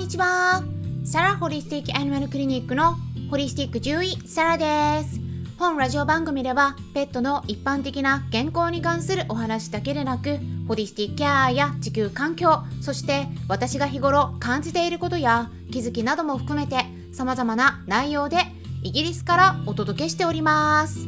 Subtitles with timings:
[0.00, 0.62] にちは。
[1.04, 2.96] サラホリスティックアニマルクリニックの
[3.30, 5.20] ホリスティック獣医サラです。
[5.58, 18.38] 本ラジオ番組ではペットの一般的な健康に関するお話だけでなくホリスティックケアや地球環境そして私が日頃感じていることや気づきなども含めて様々な内容で
[18.82, 21.06] イギリスからお届けしております。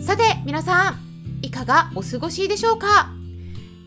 [0.00, 0.96] さて皆さん
[1.42, 3.10] いかがお過ごしでしょうか？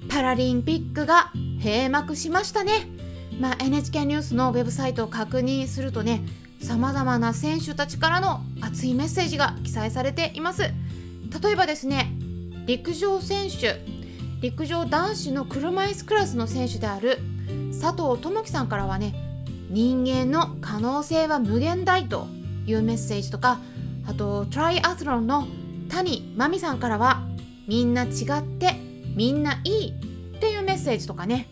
[0.07, 1.31] パラリンピックが
[1.63, 2.93] 閉幕しましたね。
[3.39, 6.21] まあ、NHK ニュースのウェブサイトを確認するとね
[6.61, 10.63] さまざまな選手たちからの熱いメッセージが記載されています。
[10.63, 12.11] 例えばですね
[12.65, 13.81] 陸上選手
[14.41, 17.19] 陸上男子の車椅子クラスの選手である
[17.71, 19.13] 佐藤智樹さんからはね
[19.69, 22.27] 人間の可能性は無限大と
[22.65, 23.59] いうメッセージとか
[24.07, 25.47] あとトライアスロンの
[25.89, 27.23] 谷真美さんからは
[27.67, 28.07] みんな違
[28.39, 28.75] って
[29.15, 31.47] みんないいっていうメッセージとかね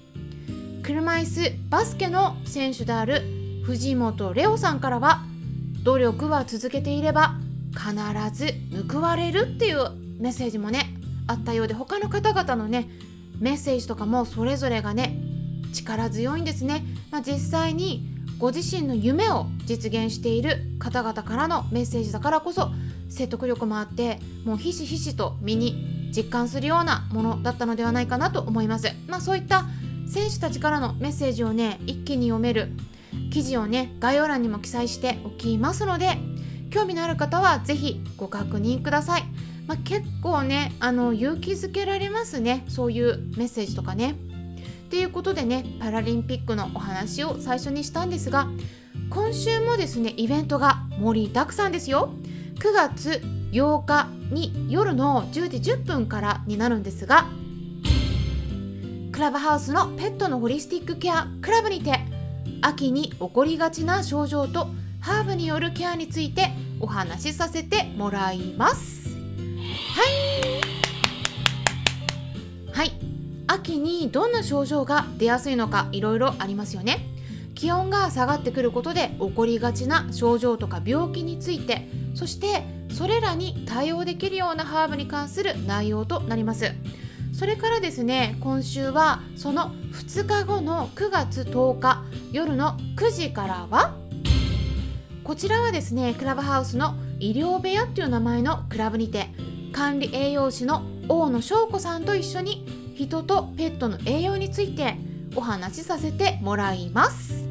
[0.83, 3.21] 車椅子バスケの選手である
[3.63, 5.21] 藤本レオさんからは
[5.83, 7.35] 努力は続けていれば
[7.71, 7.93] 必
[8.33, 8.53] ず
[8.91, 10.93] 報われるっていうメッセージもね
[11.25, 12.89] あったようで他の方々のね
[13.39, 15.17] メッセージとかもそれぞれがね
[15.73, 18.05] 力強いんですね、まあ、実際に
[18.37, 22.71] ご自身の夢を実現している方々からのメッセージだからこそ
[23.07, 28.89] 説得力もあってもうひしひしと身に実感するようなものだったのではないかなと思います。
[29.07, 29.65] まあ、そういった
[30.07, 32.69] 選手たちからのメッセージをね一気に読める。
[33.31, 36.17] 記事をね概要欄にも記載しておきますので
[36.69, 39.23] 興味のある方は是非ご確認ください、
[39.67, 42.65] まあ、結構ねあの勇気づけられますね。
[42.67, 44.15] そういうメッセージとかね。
[44.85, 48.47] っていうことでねパラリンピックのお話を最初にしたんですが
[49.09, 52.13] 今週もですねイベントが盛りだくさんですよ。
[52.59, 57.25] 9月8日に夜の10時10分からになるんですが
[59.13, 61.99] クラブハウスのペットのホリスティックケアクラブにて
[62.63, 64.65] 秋に起こりがちな症状と
[65.01, 69.15] ハーブによるケアについてお話しさせてもらいます。
[69.15, 70.03] は
[72.73, 72.75] い。
[72.75, 72.91] はい。
[73.45, 77.05] 秋にどんな症状が出やすいのかいろいろありますよね。
[77.53, 86.71] 気温が下がってくることで起こりがちな症状とか病気についてそしてそれらに対応できるようなハーブに関する内容となります。
[87.33, 93.95] それからですね今週はその2日後の9月10日夜の9時からは
[95.23, 99.29] こちらはですねクラブハウスの医療部屋っていう名前のクラブにて
[99.71, 104.95] 管理栄養士の大野翔子さんと一緒に人とペットの栄養について
[105.35, 107.47] お話しさせてもらいます。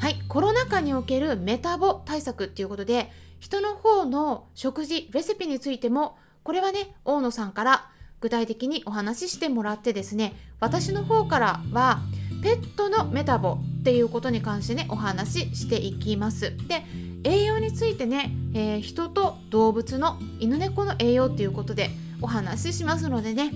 [0.00, 7.90] はいコロナ禍におけるメタボ対策っていうことで人の方の食事レシピについてもこれはね大野さんから
[8.20, 12.00] 具体的にお話ししてもらってですね私の方からは
[12.42, 16.56] ペットのメタボっていうことに関してねお話ししていきます。
[16.68, 16.84] で
[17.24, 21.90] 栄養についてね、えー、人と動物の犬猫の栄養っていうことで
[22.22, 23.52] お話ししますのでね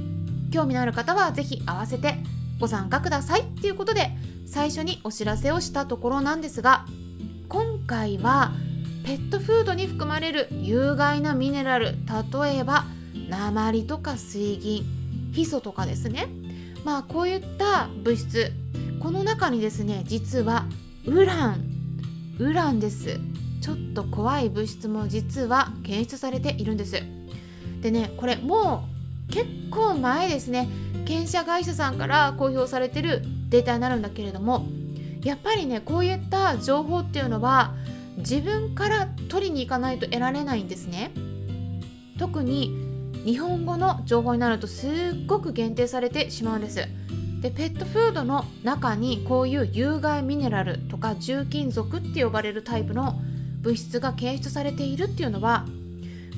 [0.53, 2.17] 興味のある方は是非合わせて
[2.59, 4.11] ご参加くださいっていうことで
[4.47, 6.85] 最初にお知らせをしたところなんですが
[7.49, 8.53] 今回は
[9.05, 11.95] ペットフードに含まれる有害なミネラル
[12.43, 12.85] 例えば
[13.39, 14.85] 鉛とか水銀
[15.33, 16.29] ヒ素とかですね。
[16.85, 18.53] まあこういった物質。
[19.01, 20.67] この中にですね実は
[21.07, 21.65] ウラン。
[22.39, 23.19] ウランです。
[23.61, 27.03] ちょっと怖い物質も実は検出されているんです。
[27.81, 28.85] でねこれも
[29.29, 30.69] う結構前ですね。
[31.07, 34.67] 検査会社さんから公表されてるデータになるんだけれども
[35.25, 37.75] やっぱりねこういった情報っていうのは
[38.19, 41.13] 自分から取りに行かないと得られないんですね。
[42.19, 42.82] 特に
[43.25, 44.91] 日本語の情報になるとすっ
[45.27, 46.89] ごく限定されてしまうんです。
[47.41, 53.21] でペットフードの中にこういう有害ミネラルとか重金属って呼ばれるタイプの
[53.63, 55.67] 物質が検出されているっていうのは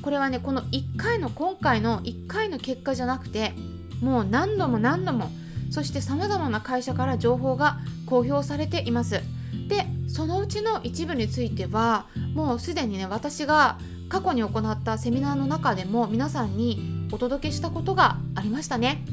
[0.01, 3.53] これはねこの1回の今回の1回の結果じゃなくて
[4.01, 5.29] もう何度も何度も
[5.71, 9.21] そしてさまざまな会社から情報が公表されています。
[9.67, 13.77] でそのうちの一部についてはもうすでにね私が
[14.15, 16.79] 過去に行ったセミナーの中でも皆さんに
[17.11, 19.03] お届けしたことがありましたね。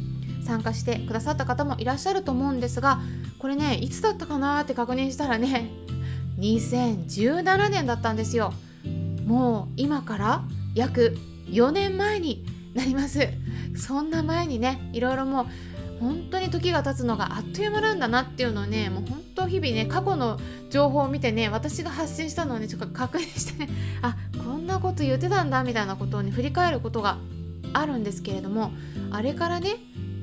[0.46, 3.00] 参加してくださった方もいらっしゃると思うんですが
[3.40, 5.70] これねいつだったかなって確認したらね
[6.38, 8.54] 2017年だったんですよ。
[9.26, 10.44] もう今から
[10.76, 13.26] 約4年前になります。
[13.76, 15.46] そんな前にねいろいろもう
[15.98, 20.38] 本当に時が経つのがあっという間なんだなっていうのをねもう本当日々ね過去の
[20.68, 23.72] 情報を見てね私が発信したのをねちょっと確認してね
[24.02, 24.16] あ
[24.72, 27.18] なこと言ってたんだみたいなことをね振り返ることが
[27.72, 28.72] あるんですけれども
[29.10, 29.76] あれからね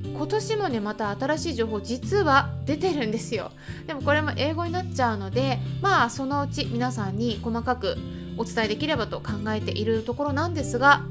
[0.03, 3.51] 今年もねまた新しい情報実は出てるんですよ。
[3.87, 7.95] でもこれも英語になっちゃうのでまあそのうち皆さんに細かく
[8.37, 11.03] お伝えできればと考えているところなんですが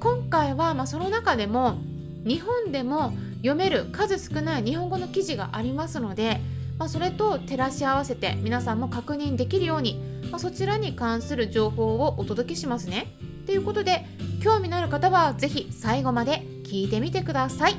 [0.00, 1.78] 今回はまその中でも
[2.24, 6.40] 日本でも読める数少ない日本語の記事がありますので、
[6.82, 10.02] まあ、それと照らし合わせて皆さんも確認できるように、
[10.32, 13.06] まあ、そちらに関する情報をお届けしますね。
[13.46, 14.04] ということで
[14.42, 17.76] 興味のある方は是非最後まで聞いてみてください。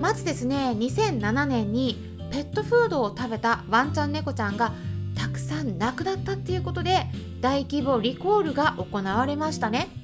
[0.00, 1.96] まずですね2007年に
[2.32, 4.72] ペットフードを食べたワンちゃん猫ちゃんが
[5.14, 7.06] たくさん亡くなったっていうことで
[7.40, 9.97] 大規模リコールが行われましたね。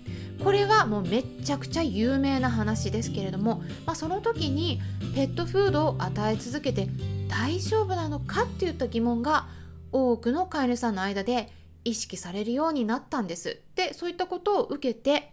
[0.44, 4.78] これはもうめっちゃくちゃ有名な話ですけれども、まあ、その時に
[5.14, 6.88] ペットフードを与え続けて
[7.28, 9.46] 大丈夫なのかっていった疑問が
[9.90, 11.50] 多くの飼い主さんの間で
[11.84, 13.62] 意識されるようになったんです。
[13.74, 15.32] でそういったことを受けて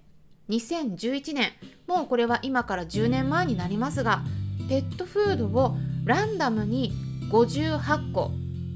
[0.49, 1.51] 2011年
[1.87, 4.23] もうこれは今から10年前になりますが
[4.69, 5.75] ペットフードを
[6.05, 6.93] ランダムに
[7.29, 8.31] 58個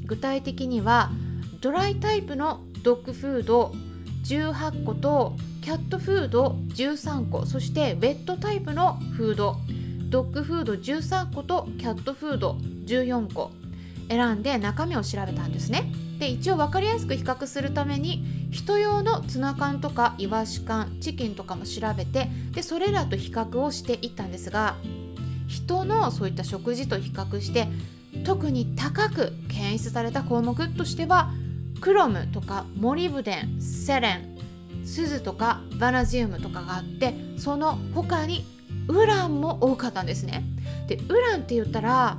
[0.06, 1.12] 具体的には
[1.62, 3.72] ドライタイプのドッグフード
[4.26, 5.36] 18個と
[5.66, 9.58] キャットフード13個そしてウェットタイプのフード
[10.12, 13.52] ドッグフード13個とキャットフード14個
[14.08, 15.92] 選んで中身を調べたんですね。
[16.20, 24.76] で一応分かりやすく比較するために人用のツナ缶とかイワシ缶チキンとかも調べてでそれらと比較をしていったんですが
[25.48, 27.68] 人のそういった食事と比較して
[28.24, 31.32] 特に高く検出された項目としては
[31.82, 34.35] クロムとかモリブデンセレン
[34.86, 38.46] スズとかバナジウムとかがあってその他に
[38.88, 40.44] ウランも多かったんですね。
[40.88, 42.18] でウランって言ったら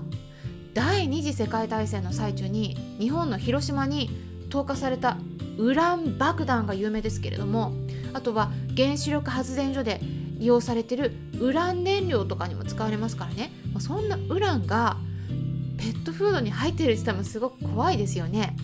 [0.75, 4.11] 第二次世界大戦の最中に日本の広島に
[4.51, 5.17] 投下された
[5.57, 7.73] ウラン爆弾が有名ですけれども
[8.13, 10.01] あとは原子力発電所で
[10.39, 14.99] 利用されてるウラン燃料とかにも使われますからね、まあ、そんなウランが
[15.79, 18.55] ペットフードに入ってるって言ったらすごく怖いですよね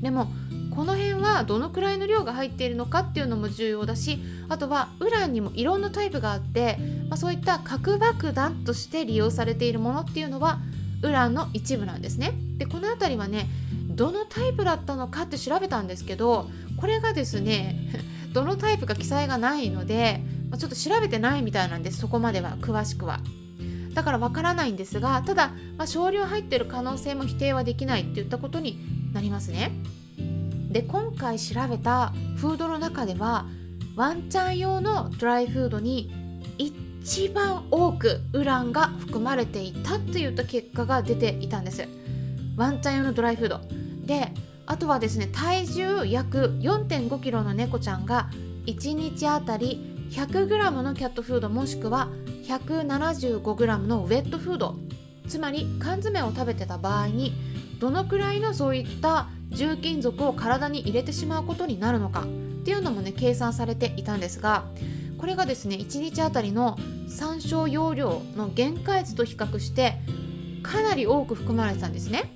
[0.00, 0.32] でも
[0.80, 4.18] この辺はどのくらいの量が入っているのかっていうのも重要だし
[4.48, 6.78] あとはウランにもいろんなタイプがあって、
[7.10, 10.58] まあ、そういった核爆弾として利用されているものっていうのは
[11.02, 12.32] ウランの一部なんですね。
[12.56, 13.46] でこの辺りはね
[13.90, 16.48] どのタイプだったのかって調べたんですけど
[16.78, 17.76] これがですね
[18.32, 23.20] どのタイプか記載がないので、まあ、ちょっと調べてないみたいなんですそこまでは詳しくは。
[23.92, 28.78] だからわからないんですがただ、まあ、少量入ってる可能性も否定はできないっていったことに
[29.12, 29.72] なりますね。
[30.70, 33.46] で今回調べたフードの中では
[33.96, 36.10] ワンちゃん用のドライフードに
[36.58, 41.88] 一番多くウランが含まれていたといった結果が出ていたんです。
[42.56, 43.60] ワンちゃん用のドライフード。
[44.06, 44.32] で
[44.66, 48.30] あとはですね体重約 4.5kg の猫ちゃんが
[48.66, 52.08] 1日あたり 100g のキャットフードもしくは
[52.44, 54.76] 175g のウェットフード。
[55.26, 57.32] つまり缶詰を食べてた場合に
[57.80, 62.22] どのくらいのそういった重金属を体に入れてしまうことになるのか？
[62.22, 64.64] っていうのもね計算されていたんですが
[65.18, 69.94] これがですね1日あたりの参照容量の限界値と比較して
[70.62, 72.32] かなり多く含まれてたんですね。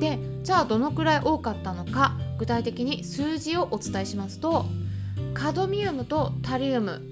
[0.00, 4.66] でじゃあどのくらい多かったのか具体的に数字をお伝えしますと
[5.34, 7.02] カドミウムとタリウム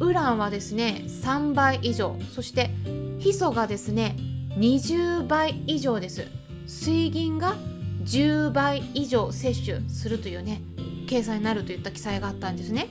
[0.00, 2.70] ウランはですね3倍以上そして
[3.18, 4.16] ヒ素がですね
[4.56, 6.26] 20倍以上です
[6.66, 7.56] 水銀が
[8.02, 10.60] 10倍以上摂取するというね
[11.08, 12.88] 計算になるといった記載があったんですね。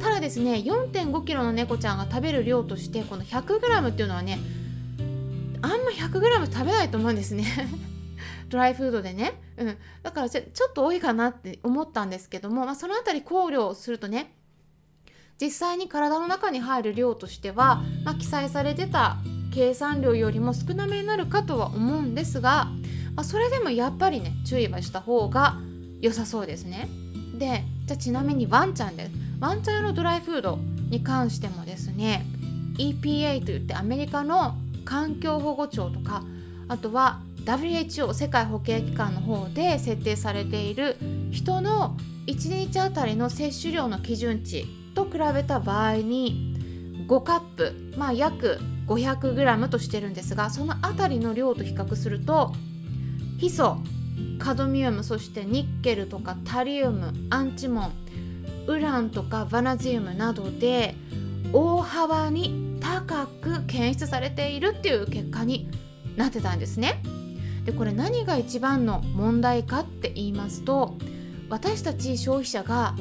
[0.00, 4.38] ただですね 4.5kg の猫ちゃんが食べる量としてこの 100g っていうのはね
[5.62, 7.44] あんま 100g 食べないと思うんですね。
[8.48, 14.34] ドライフードでね、うん、だからちょっと多いかなって思ったんですけども、まあ、その辺り考慮するとね
[15.40, 19.18] 実際に体の中に入る量としては、まあ、記載されてた
[19.54, 22.68] 計算量よりも少なめになるかとは思うんですが、
[23.16, 25.56] まあ、それでもやっぱりね注意はした方が
[26.00, 26.88] 良さそうですね。
[27.34, 29.12] でじゃあちなみにワンちゃんです。
[29.40, 30.58] ワンちゃん用のドライフード
[30.90, 32.24] に関してもですね
[32.78, 36.22] EPA といってアメリカの環境保護庁とか
[36.68, 40.96] あとは WHO 世界保健機関の方で設定されている
[41.30, 46.56] 人の1日あたりの摂取量の基準値と比べた場合に
[47.08, 52.52] 5カップ、まあ、約 500g としてるんですがそのあたりの量と比較すると
[53.40, 53.78] ヒ素
[54.38, 57.92] カドミウムそしてニッケルとかタリウムアンチモン
[58.66, 60.94] ウランとかバナジウムなどで
[61.50, 65.70] 大幅に高く検出されているっていう結果に
[66.16, 67.02] なってたんですね。
[67.64, 70.98] でこれ何が一番の問題かって言いますと
[71.48, 72.94] 私たち消費者が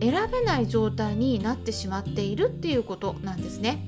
[0.00, 3.84] 選べない状態になってしまっているっていうことなんですね。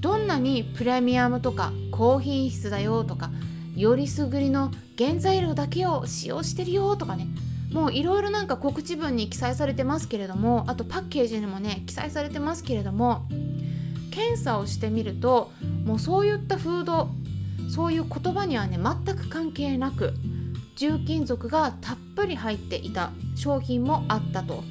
[0.00, 3.30] どんなにプレミアムとか高品質だよとか
[3.76, 7.28] よりすぐりの原材料だけを使用してるよとかね。
[7.72, 13.26] もういろいろなんか告知文に記載されてますけれどもあとパッケージにもね記載されてますけれども
[14.12, 15.50] 検査をしてみると
[15.84, 17.10] もうそういったフード
[17.68, 20.14] そういう言葉にはね全く関係なく
[20.76, 24.64] 重金属がたっぷり入っていた商品もあったと。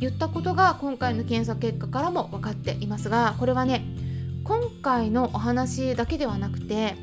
[0.00, 3.84] 言ったことが今回の検査結果からも分かっていますがこれはね
[4.44, 6.96] 今回のお話だけではなくて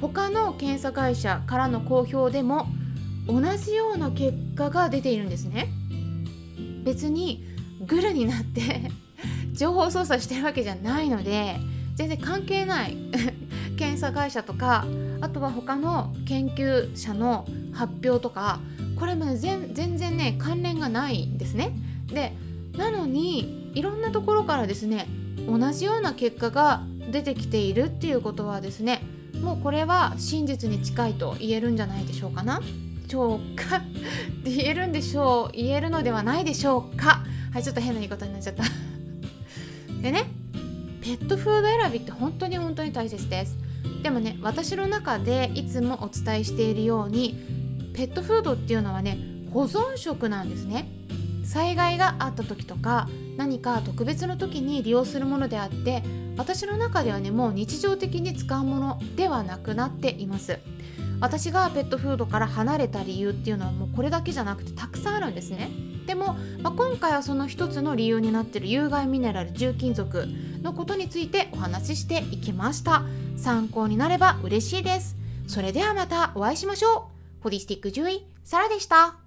[0.00, 2.66] 他の検査会社からの公表でも
[3.26, 5.68] 同じような結果が出ているんですね
[6.84, 7.44] 別に
[7.86, 8.90] グルになって
[9.52, 11.56] 情報操作してるわけじゃないので
[11.94, 12.96] 全然関係ない
[13.76, 14.86] 検査会社とか
[15.20, 18.60] あとは他の研究者の発表とか
[18.98, 21.72] これも全然ね関連がないんですね。
[22.12, 22.34] で
[22.76, 25.06] なのにいろんなところからですね
[25.46, 29.02] 同じような結果が出てきているっていうことはですね
[29.42, 32.60] もうこれは真実に近いと言えるんじゃないでしょうかな？
[33.08, 33.82] しょうか。
[34.44, 37.24] 言えるんでしょう言えるのではないでしょうか。
[37.52, 38.62] はいちょっと変な言い方になっちゃった。
[40.02, 40.24] でね
[41.02, 43.56] ペットフード選びって本当に本当に大切です。
[44.02, 47.34] でもね私の中でいつもお伝えしているように
[47.94, 49.18] ペットフードっていうのはね
[49.52, 50.88] 保存食なんですね。
[51.44, 56.04] 災害があった時とか何か特別の時に利用するものであって
[56.40, 60.58] 私の中ではねもう日常的に使うものではなくなっています。
[61.20, 65.70] 私がペットフードから離れた理由っていうのはもうこれだけじゃなくてたくさんあるんですね。
[66.06, 70.26] でも、まあ、今回はその一つの理由になってる有害ミネラル重金属
[70.62, 73.02] のことについてお話ししていきました。
[73.36, 75.16] 参考になれば嬉しいです。
[75.46, 77.42] それではまたお会いしましょう。
[77.42, 79.19] ホリスティック獣医サラでした。